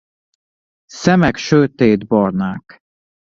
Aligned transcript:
Szemek 0.93 1.37
sötétbarnák. 1.37 2.83